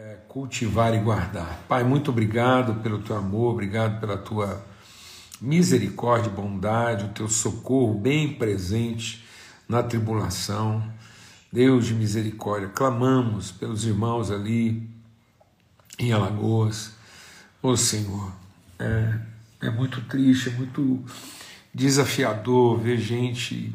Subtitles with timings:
[0.00, 1.62] é, cultivar e guardar.
[1.68, 4.64] Pai, muito obrigado pelo teu amor, obrigado pela tua
[5.38, 9.22] misericórdia bondade, o teu socorro bem presente
[9.68, 10.82] na tribulação.
[11.52, 14.88] Deus de misericórdia, clamamos pelos irmãos ali
[15.98, 16.92] em Alagoas.
[17.62, 18.32] Ô Senhor,
[18.78, 19.18] é,
[19.60, 21.04] é muito triste, é muito
[21.74, 23.74] desafiador ver gente,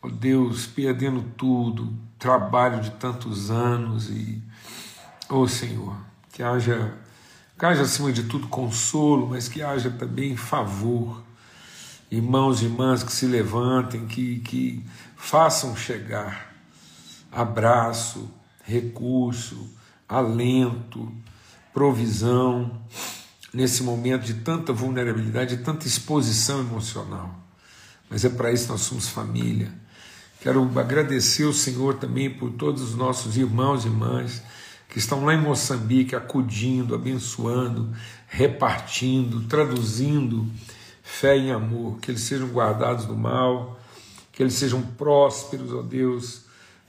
[0.00, 4.40] ó Deus, perdendo tudo, trabalho de tantos anos e,
[5.32, 5.96] ô Senhor,
[6.32, 6.94] que haja,
[7.58, 11.22] que haja acima de tudo consolo, mas que haja também favor.
[12.10, 14.84] Irmãos e irmãs que se levantem, que, que
[15.16, 16.52] façam chegar
[17.32, 18.30] abraço,
[18.62, 19.70] recurso,
[20.06, 21.10] alento,
[21.72, 22.78] provisão,
[23.54, 27.34] nesse momento de tanta vulnerabilidade, de tanta exposição emocional.
[28.10, 29.72] Mas é para isso que nós somos família.
[30.40, 34.42] Quero agradecer o Senhor também por todos os nossos irmãos e irmãs
[34.92, 37.88] que estão lá em Moçambique acudindo, abençoando,
[38.28, 40.46] repartindo, traduzindo
[41.02, 43.80] fé em amor, que eles sejam guardados do mal,
[44.30, 46.42] que eles sejam prósperos, ó Deus,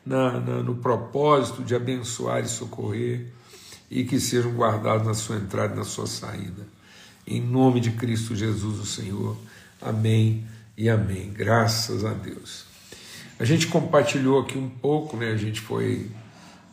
[0.05, 3.27] na, na, no propósito de abençoar e socorrer
[3.89, 6.67] e que sejam guardados na sua entrada e na sua saída.
[7.25, 9.37] Em nome de Cristo Jesus, o Senhor.
[9.81, 10.45] Amém
[10.77, 11.31] e amém.
[11.31, 12.65] Graças a Deus.
[13.39, 15.31] A gente compartilhou aqui um pouco, né?
[15.31, 16.11] a gente foi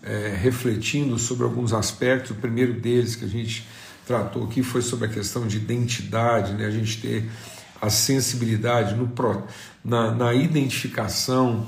[0.02, 2.30] é, refletindo sobre alguns aspectos.
[2.30, 3.66] O primeiro deles que a gente
[4.06, 6.66] tratou aqui foi sobre a questão de identidade, né?
[6.66, 7.30] a gente ter
[7.80, 9.10] a sensibilidade no,
[9.84, 11.66] na, na identificação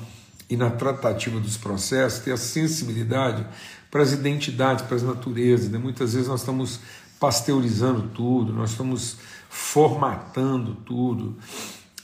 [0.49, 3.47] e na tratativa dos processos, ter a sensibilidade
[3.91, 5.71] para as identidades, para as naturezas.
[5.71, 5.79] Né?
[5.79, 6.81] Muitas vezes nós estamos
[7.19, 9.17] pasteurizando tudo, nós estamos
[9.49, 11.37] formatando tudo,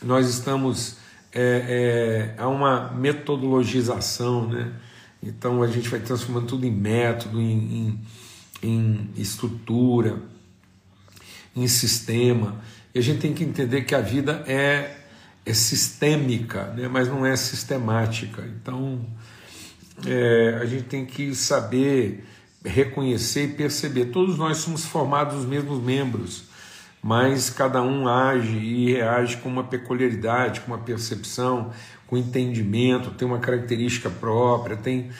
[0.02, 0.96] nós estamos.
[1.30, 4.72] É, é, há uma metodologização, né?
[5.22, 8.00] Então a gente vai transformando tudo em método, em,
[8.62, 10.22] em, em estrutura,
[11.54, 12.60] em sistema.
[12.94, 14.98] E a gente tem que entender que a vida é
[15.48, 18.46] é sistêmica, né, mas não é sistemática.
[18.46, 19.00] Então,
[20.06, 22.26] é, a gente tem que saber
[22.62, 24.06] reconhecer e perceber.
[24.06, 26.44] Todos nós somos formados dos mesmos membros,
[27.08, 31.72] mas cada um age e reage com uma peculiaridade, com uma percepção,
[32.06, 35.10] com entendimento, tem uma característica própria, tem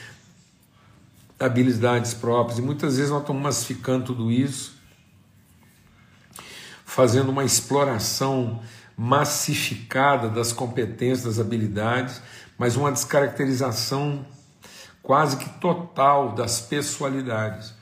[1.40, 4.76] habilidades próprias, e muitas vezes nós estamos massificando tudo isso,
[6.84, 8.60] fazendo uma exploração
[8.94, 12.20] massificada das competências, das habilidades,
[12.58, 14.26] mas uma descaracterização
[15.02, 17.77] quase que total das pessoalidades.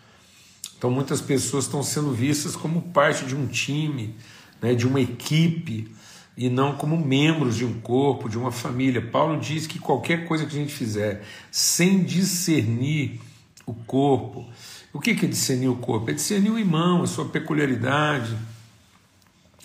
[0.77, 4.15] Então, muitas pessoas estão sendo vistas como parte de um time,
[4.61, 5.95] né, de uma equipe,
[6.37, 9.01] e não como membros de um corpo, de uma família.
[9.01, 13.21] Paulo diz que qualquer coisa que a gente fizer sem discernir
[13.65, 14.47] o corpo,
[14.93, 16.11] o que é discernir o corpo?
[16.11, 18.37] É discernir o irmão, a sua peculiaridade,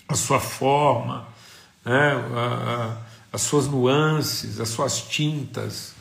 [0.07, 1.27] a sua forma,
[1.85, 2.97] né, a, a,
[3.33, 5.93] as suas nuances, as suas tintas,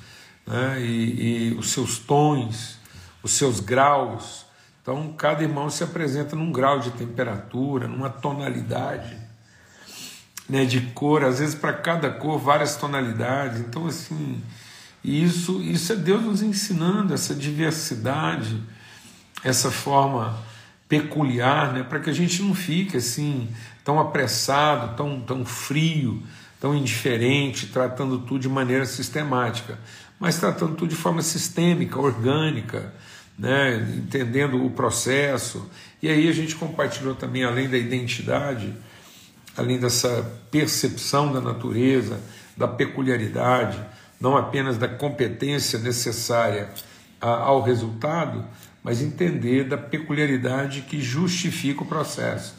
[0.46, 2.76] né, e, e os seus tons,
[3.22, 4.46] os seus graus.
[4.82, 9.16] Então, cada irmão se apresenta num grau de temperatura, numa tonalidade
[10.50, 13.60] né, de cor, às vezes para cada cor várias tonalidades.
[13.60, 14.42] Então, assim,
[15.02, 18.60] isso, isso é Deus nos ensinando essa diversidade,
[19.44, 20.36] essa forma
[20.88, 23.48] peculiar, né, para que a gente não fique assim
[23.84, 26.20] tão apressado, tão, tão frio,
[26.60, 29.78] tão indiferente, tratando tudo de maneira sistemática,
[30.18, 32.92] mas tratando tudo de forma sistêmica, orgânica,
[33.40, 35.66] né, entendendo o processo.
[36.02, 38.74] E aí a gente compartilhou também, além da identidade,
[39.56, 42.20] além dessa percepção da natureza,
[42.54, 43.82] da peculiaridade,
[44.20, 46.68] não apenas da competência necessária
[47.18, 48.44] ao resultado,
[48.82, 52.54] mas entender da peculiaridade que justifica o processo.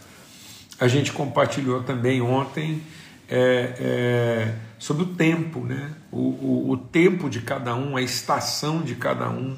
[0.80, 2.82] A gente compartilhou também ontem
[3.30, 5.92] é, é, sobre o tempo, né?
[6.12, 9.56] O, o, o, tempo de cada um, a estação de cada um.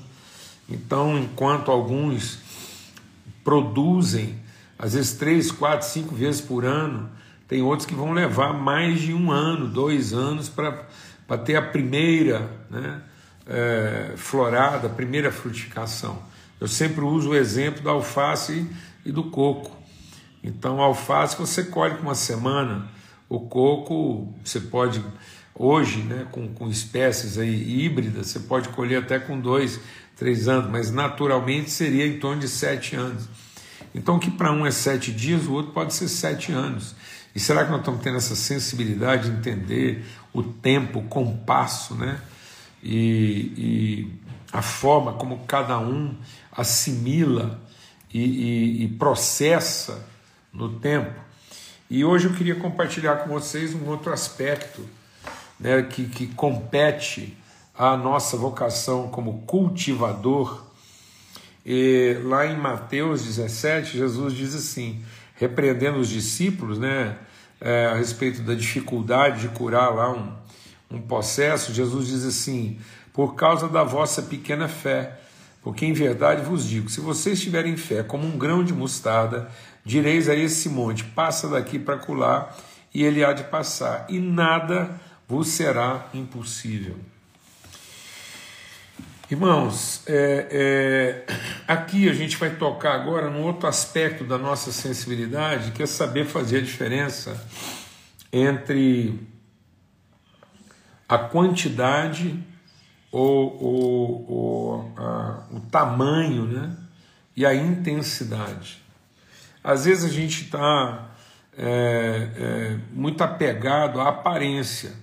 [0.74, 2.40] Então, enquanto alguns
[3.44, 4.36] produzem,
[4.78, 7.10] às vezes três, quatro, cinco vezes por ano,
[7.48, 12.50] tem outros que vão levar mais de um ano, dois anos para ter a primeira
[12.72, 13.02] né,
[13.46, 16.18] é, florada, a primeira frutificação.
[16.60, 18.68] Eu sempre uso o exemplo da alface
[19.06, 19.78] e do coco.
[20.44, 22.88] Então, a alface você colhe com uma semana,
[23.30, 25.04] o coco você pode,
[25.54, 29.80] hoje, né, com, com espécies aí híbridas, você pode colher até com dois,
[30.16, 33.28] três anos, mas naturalmente seria em torno de sete anos.
[33.94, 36.96] Então, que para um é sete dias, o outro pode ser sete anos.
[37.36, 42.20] E será que nós estamos tendo essa sensibilidade de entender o tempo, o compasso, né?
[42.82, 44.14] E, e
[44.52, 46.16] a forma como cada um
[46.52, 47.60] assimila
[48.14, 50.06] e, e, e processa
[50.52, 51.20] no tempo.
[51.90, 54.88] E hoje eu queria compartilhar com vocês um outro aspecto
[55.60, 57.38] né, que, que compete
[57.78, 60.64] à nossa vocação como cultivador.
[61.66, 65.04] E lá em Mateus 17, Jesus diz assim,
[65.36, 67.18] repreendendo os discípulos né,
[67.60, 70.34] é, a respeito da dificuldade de curar lá um,
[70.92, 72.80] um possesso, Jesus diz assim:
[73.14, 75.20] por causa da vossa pequena fé.
[75.62, 79.50] Porque em verdade vos digo: se vocês tiverem fé como um grão de mostarda,
[79.86, 82.58] direis a esse monte: passa daqui para colar,
[82.94, 86.98] e ele há de passar, e nada vos será impossível.
[89.34, 91.34] Irmãos, é, é,
[91.68, 96.26] aqui a gente vai tocar agora num outro aspecto da nossa sensibilidade, que é saber
[96.26, 97.44] fazer a diferença
[98.32, 99.20] entre
[101.10, 102.40] a quantidade
[103.12, 106.78] ou, ou, ou a, o tamanho né,
[107.36, 108.84] e a intensidade.
[109.64, 111.10] Às vezes a gente está
[111.58, 114.94] é, é, muito apegado à aparência.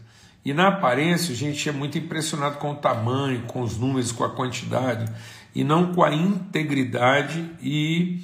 [0.44, 4.24] E na aparência a gente é muito impressionado com o tamanho, com os números, com
[4.24, 5.10] a quantidade,
[5.54, 8.22] e não com a integridade e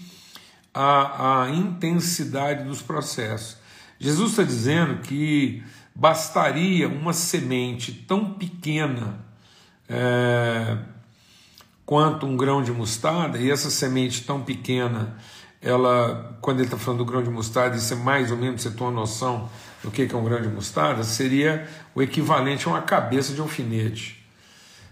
[0.72, 3.58] a, a intensidade dos processos.
[3.98, 5.62] Jesus está dizendo que
[5.94, 9.18] bastaria uma semente tão pequena
[9.88, 10.76] é,
[11.84, 15.16] quanto um grão de mostarda, e essa semente tão pequena,
[15.62, 18.70] ela, quando ele está falando do grão de mostarda, isso é mais ou menos, você
[18.70, 19.48] tem uma noção
[19.86, 24.26] do que é um grão de mostarda, seria o equivalente a uma cabeça de alfinete.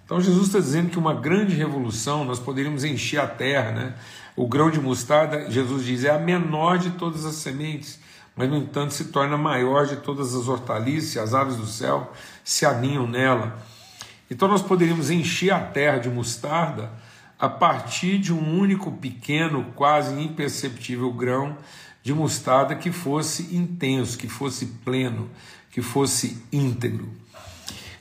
[0.04, 3.94] Então Jesus está dizendo que uma grande revolução, nós poderíamos encher a terra, né?
[4.36, 7.98] O grão de mostarda, Jesus diz, é a menor de todas as sementes,
[8.36, 12.12] mas no entanto se torna maior de todas as hortaliças, as aves do céu
[12.44, 13.58] se aninham nela.
[14.30, 16.90] Então nós poderíamos encher a terra de mostarda
[17.38, 21.56] a partir de um único pequeno, quase imperceptível grão
[22.02, 25.30] de mostarda que fosse intenso, que fosse pleno,
[25.70, 27.08] que fosse íntegro.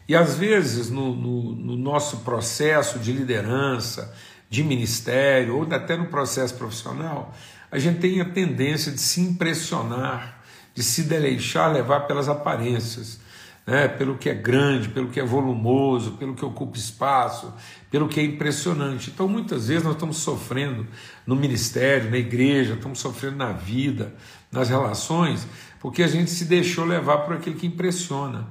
[0.07, 4.13] E às vezes no, no, no nosso processo de liderança,
[4.49, 7.33] de ministério, ou até no processo profissional,
[7.71, 10.43] a gente tem a tendência de se impressionar,
[10.75, 13.19] de se deixar levar pelas aparências
[13.65, 17.53] né, pelo que é grande, pelo que é volumoso, pelo que ocupa espaço,
[17.89, 19.09] pelo que é impressionante.
[19.09, 20.85] Então, muitas vezes, nós estamos sofrendo
[21.25, 24.13] no ministério, na igreja, estamos sofrendo na vida,
[24.51, 25.47] nas relações,
[25.79, 28.47] porque a gente se deixou levar por aquilo que impressiona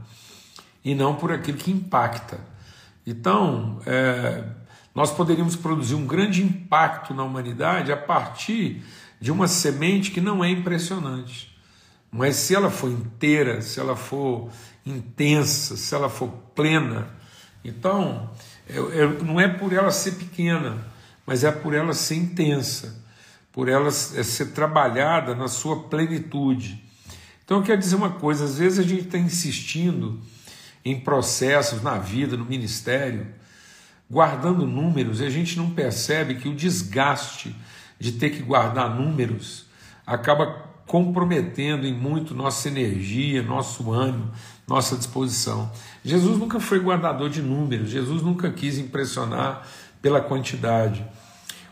[0.85, 2.41] e não por aquilo que impacta.
[3.06, 4.44] Então, é,
[4.94, 8.82] nós poderíamos produzir um grande impacto na humanidade a partir
[9.20, 11.53] de uma semente que não é impressionante.
[12.11, 14.50] Mas se ela for inteira, se ela for
[14.84, 17.08] intensa, se ela for plena.
[17.64, 18.31] Então,
[18.69, 20.84] é, é, não é por ela ser pequena,
[21.26, 23.02] mas é por ela ser intensa,
[23.52, 23.90] por ela é
[24.23, 26.82] ser trabalhada na sua plenitude.
[27.44, 30.20] Então, eu quero dizer uma coisa: às vezes a gente está insistindo
[30.84, 33.26] em processos na vida, no ministério,
[34.11, 37.55] guardando números, e a gente não percebe que o desgaste
[37.99, 39.67] de ter que guardar números
[40.05, 44.31] acaba comprometendo em muito nossa energia, nosso ânimo,
[44.72, 45.70] nossa disposição.
[46.02, 49.69] Jesus nunca foi guardador de números, Jesus nunca quis impressionar
[50.00, 51.04] pela quantidade.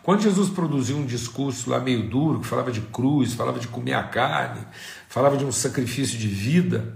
[0.03, 3.95] Quando Jesus produziu um discurso lá meio duro, que falava de cruz, falava de comer
[3.95, 4.67] a carne,
[5.09, 6.95] falava de um sacrifício de vida,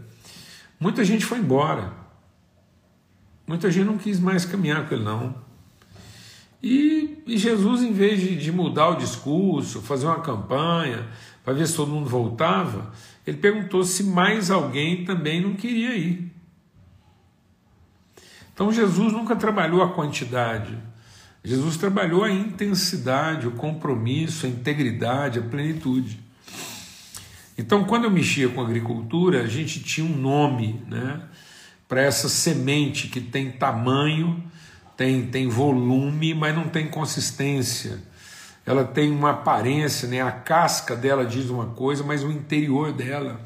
[0.79, 1.91] muita gente foi embora.
[3.47, 5.35] Muita gente não quis mais caminhar com ele, não.
[6.63, 11.09] E, e Jesus, em vez de, de mudar o discurso, fazer uma campanha,
[11.43, 12.91] para ver se todo mundo voltava,
[13.27, 16.31] ele perguntou se mais alguém também não queria ir.
[18.53, 20.79] Então Jesus nunca trabalhou a quantidade,
[21.43, 26.19] Jesus trabalhou a intensidade, o compromisso, a integridade, a plenitude.
[27.57, 31.21] Então, quando eu mexia com agricultura, a gente tinha um nome né,
[31.87, 34.43] para essa semente que tem tamanho,
[34.97, 38.03] tem, tem volume, mas não tem consistência
[38.67, 40.23] ela tem uma aparência, né?
[40.23, 43.41] a casca dela diz uma coisa, mas o interior dela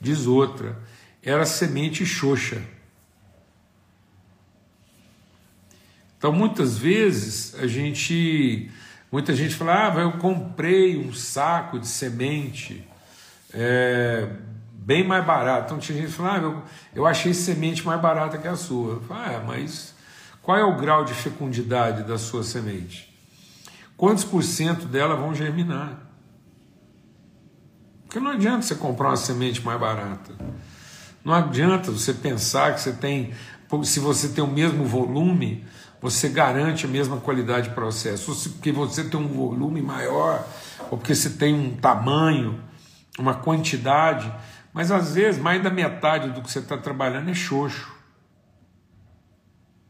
[0.00, 0.78] diz outra.
[1.22, 2.62] Era semente xoxa.
[6.16, 8.70] Então, muitas vezes, a gente,
[9.10, 12.86] muita gente fala, ah, eu comprei um saco de semente
[13.52, 14.28] é,
[14.72, 15.66] bem mais barato.
[15.66, 16.62] Então, tinha gente que ah, eu,
[16.94, 19.00] eu achei semente mais barata que a sua.
[19.02, 19.94] Falo, ah, mas
[20.40, 23.11] qual é o grau de fecundidade da sua semente?
[24.02, 25.96] Quantos por cento dela vão germinar?
[28.02, 30.34] Porque não adianta você comprar uma semente mais barata.
[31.24, 33.32] Não adianta você pensar que você tem,
[33.84, 35.64] se você tem o mesmo volume,
[36.00, 40.44] você garante a mesma qualidade de processo, ou porque você tem um volume maior,
[40.90, 42.60] ou porque você tem um tamanho,
[43.16, 44.34] uma quantidade,
[44.72, 47.88] mas às vezes mais da metade do que você está trabalhando é xoxo.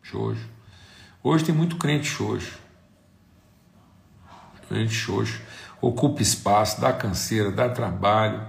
[0.02, 0.46] Xoxo.
[1.24, 2.60] Hoje tem muito crente xoxo.
[4.72, 5.38] Crente xoxo.
[5.82, 8.40] Ocupa espaço, dá canseira, dá trabalho,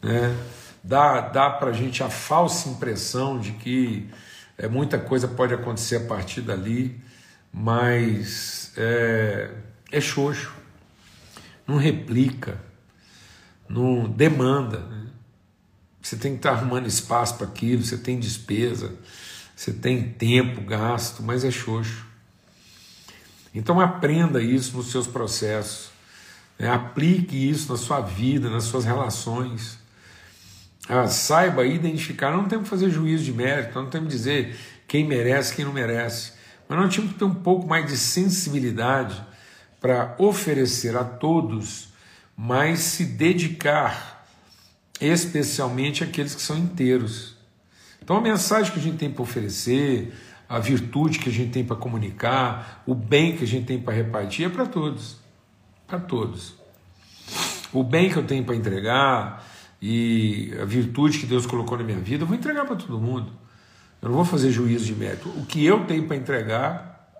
[0.00, 0.36] né?
[0.84, 4.08] dá, dá para a gente a falsa impressão de que
[4.56, 7.02] é, muita coisa pode acontecer a partir dali,
[7.52, 9.50] mas é,
[9.90, 10.54] é xoxo,
[11.66, 12.60] não replica,
[13.68, 14.78] não demanda.
[14.78, 15.06] Né?
[16.00, 18.92] Você tem que estar arrumando espaço para aquilo, você tem despesa,
[19.56, 22.09] você tem tempo gasto, mas é xoxo.
[23.54, 25.90] Então aprenda isso nos seus processos,
[26.58, 26.70] né?
[26.70, 29.78] aplique isso na sua vida, nas suas relações.
[30.88, 35.06] Ah, saiba identificar, não temos que fazer juízo de mérito, não temos que dizer quem
[35.06, 36.32] merece, quem não merece,
[36.68, 39.20] mas nós temos que ter um pouco mais de sensibilidade
[39.80, 41.88] para oferecer a todos,
[42.36, 44.26] mas se dedicar
[45.00, 47.36] especialmente àqueles que são inteiros.
[48.02, 50.12] Então a mensagem que a gente tem para oferecer,
[50.50, 53.94] a virtude que a gente tem para comunicar, o bem que a gente tem para
[53.94, 55.16] repartir é para todos.
[55.86, 56.56] Para todos.
[57.72, 59.46] O bem que eu tenho para entregar,
[59.80, 63.30] e a virtude que Deus colocou na minha vida, eu vou entregar para todo mundo.
[64.02, 65.28] Eu não vou fazer juízo de mérito.
[65.28, 67.12] O que eu tenho para entregar,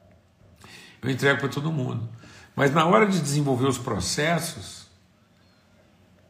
[1.00, 2.08] eu entrego para todo mundo.
[2.56, 4.88] Mas na hora de desenvolver os processos,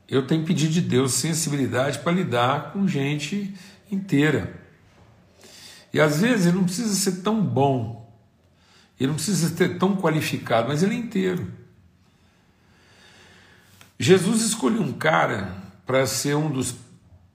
[0.07, 3.55] eu tenho que pedir de Deus sensibilidade para lidar com gente
[3.91, 4.60] inteira.
[5.93, 8.13] E às vezes ele não precisa ser tão bom,
[8.99, 11.51] ele não precisa ser tão qualificado, mas ele é inteiro.
[13.99, 15.55] Jesus escolheu um cara
[15.85, 16.77] para ser um dos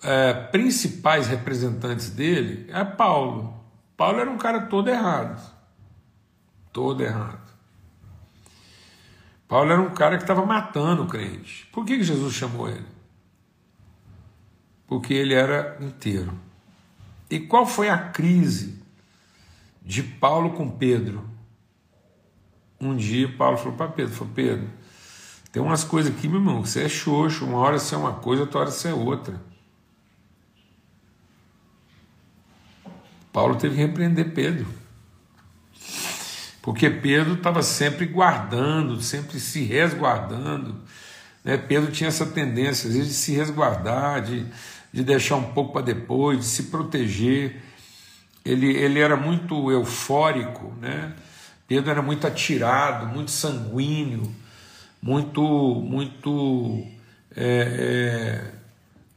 [0.02, 3.54] é, principais representantes dele é Paulo.
[3.98, 5.42] Paulo era um cara todo errado.
[6.72, 7.46] Todo errado.
[9.48, 11.68] Paulo era um cara que estava matando o crente.
[11.72, 12.86] Por que, que Jesus chamou ele?
[14.88, 16.34] Porque ele era inteiro.
[17.30, 18.82] E qual foi a crise
[19.82, 21.28] de Paulo com Pedro?
[22.80, 24.70] Um dia Paulo falou para Pedro, falou, Pedro,
[25.52, 28.44] tem umas coisas aqui, meu irmão, você é xoxo, uma hora você é uma coisa,
[28.44, 29.42] outra hora você é outra.
[33.32, 34.68] Paulo teve que repreender Pedro.
[36.62, 40.82] Porque Pedro estava sempre guardando, sempre se resguardando.
[41.44, 41.58] Né?
[41.58, 44.46] Pedro tinha essa tendência, às vezes, de se resguardar, de,
[44.96, 47.62] de deixar um pouco para depois, de se proteger.
[48.44, 51.14] Ele, ele era muito eufórico, né?
[51.68, 54.34] Pedro era muito atirado, muito sanguíneo
[55.06, 56.84] muito, muito
[57.36, 58.54] é, é,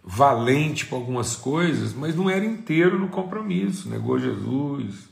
[0.04, 3.88] valente para algumas coisas, mas não era inteiro no compromisso.
[3.88, 5.08] Negou Jesus,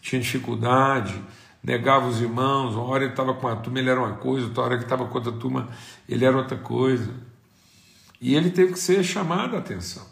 [0.00, 1.20] tinha dificuldade,
[1.60, 2.76] negava os irmãos.
[2.76, 5.06] Uma hora ele estava com a turma, ele era uma coisa, outra hora que estava
[5.06, 5.68] com outra turma,
[6.08, 7.10] ele era outra coisa.
[8.22, 10.06] E ele teve que ser chamado a atenção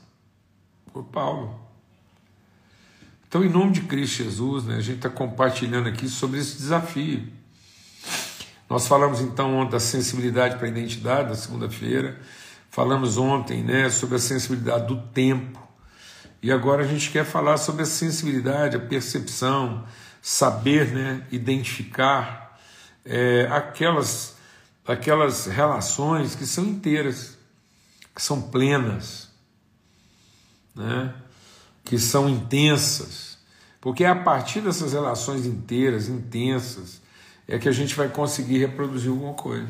[0.92, 1.60] por Paulo.
[3.28, 7.28] Então, em nome de Cristo Jesus, né, a gente está compartilhando aqui sobre esse desafio.
[8.68, 12.20] Nós falamos então ontem da sensibilidade para a identidade, na segunda-feira.
[12.68, 15.62] Falamos ontem né, sobre a sensibilidade do tempo.
[16.42, 19.84] E agora a gente quer falar sobre a sensibilidade, a percepção,
[20.20, 22.60] saber né, identificar
[23.04, 24.34] é, aquelas,
[24.84, 27.38] aquelas relações que são inteiras,
[28.14, 29.28] que são plenas,
[30.74, 31.14] né,
[31.84, 33.38] que são intensas.
[33.80, 37.00] Porque é a partir dessas relações inteiras, intensas,
[37.48, 39.66] é que a gente vai conseguir reproduzir alguma coisa.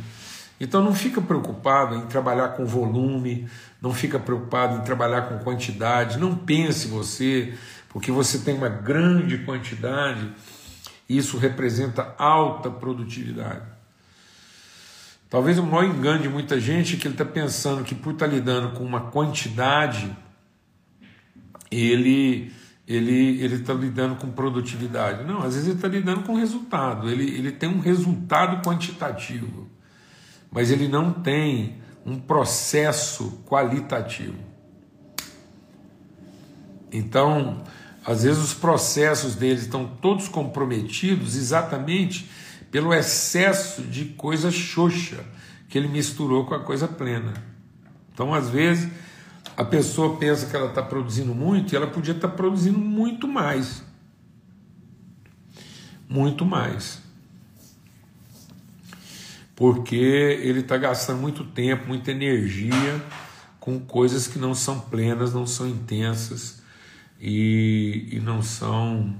[0.60, 3.48] Então não fica preocupado em trabalhar com volume,
[3.80, 7.54] não fica preocupado em trabalhar com quantidade, não pense você,
[7.88, 10.30] porque você tem uma grande quantidade,
[11.08, 13.79] isso representa alta produtividade.
[15.30, 18.26] Talvez o maior engano de muita gente é que ele está pensando que por estar
[18.26, 20.14] tá lidando com uma quantidade,
[21.70, 22.52] ele
[22.86, 25.22] ele ele está lidando com produtividade.
[25.22, 27.08] Não, às vezes ele está lidando com resultado.
[27.08, 29.68] Ele, ele tem um resultado quantitativo,
[30.50, 34.50] mas ele não tem um processo qualitativo.
[36.90, 37.62] Então,
[38.04, 42.28] às vezes os processos deles estão todos comprometidos exatamente
[42.70, 45.24] pelo excesso de coisa xoxa
[45.68, 47.34] que ele misturou com a coisa plena.
[48.12, 48.90] Então, às vezes
[49.56, 53.26] a pessoa pensa que ela está produzindo muito e ela podia estar tá produzindo muito
[53.28, 53.82] mais.
[56.08, 57.02] Muito mais.
[59.54, 63.02] Porque ele está gastando muito tempo, muita energia
[63.58, 66.62] com coisas que não são plenas, não são intensas
[67.20, 69.14] e, e não são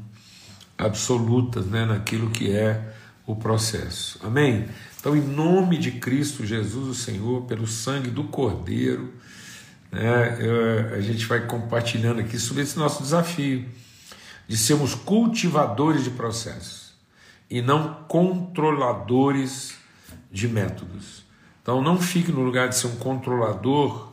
[0.79, 2.95] absolutas né, naquilo que é
[3.33, 4.19] o processo.
[4.23, 4.69] Amém?
[4.99, 9.15] Então, em nome de Cristo Jesus, o Senhor, pelo sangue do Cordeiro,
[9.91, 13.67] né, eu, a gente vai compartilhando aqui sobre esse nosso desafio
[14.47, 16.93] de sermos cultivadores de processos
[17.49, 19.75] e não controladores
[20.31, 21.25] de métodos.
[21.63, 24.13] Então, não fique no lugar de ser um controlador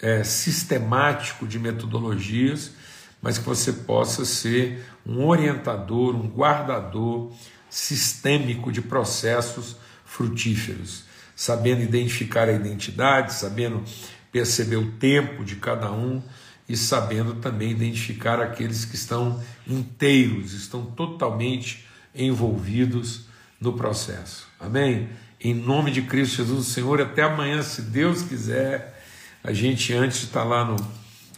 [0.00, 2.72] é, sistemático de metodologias,
[3.20, 7.30] mas que você possa ser um orientador, um guardador
[7.72, 13.82] sistêmico de processos frutíferos, sabendo identificar a identidade, sabendo
[14.30, 16.22] perceber o tempo de cada um
[16.68, 23.22] e sabendo também identificar aqueles que estão inteiros, estão totalmente envolvidos
[23.58, 24.46] no processo.
[24.60, 25.08] Amém?
[25.40, 29.02] Em nome de Cristo Jesus, Senhor, até amanhã, se Deus quiser.
[29.42, 30.76] A gente, antes de estar lá no,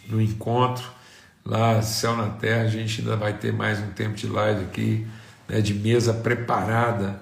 [0.09, 0.85] no encontro,
[1.45, 5.07] lá Céu na Terra, a gente ainda vai ter mais um tempo de live aqui,
[5.49, 7.21] né, de mesa preparada,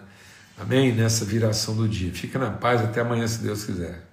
[0.59, 0.93] amém?
[0.93, 2.12] Nessa viração do dia.
[2.12, 4.12] Fica na paz, até amanhã, se Deus quiser.